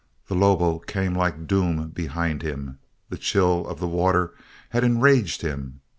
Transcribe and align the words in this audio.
The 0.29 0.33
lobo 0.33 0.79
came 0.79 1.13
like 1.13 1.45
doom 1.45 1.89
behind 1.89 2.41
him. 2.41 2.79
The 3.09 3.19
chill 3.19 3.67
of 3.67 3.79
the 3.79 3.87
water 3.87 4.33
had 4.71 4.83
enraged 4.83 5.43
him. 5.43 5.81